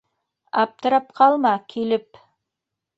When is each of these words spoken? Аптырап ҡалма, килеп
Аптырап 0.63 1.13
ҡалма, 1.21 1.55
килеп 1.77 2.23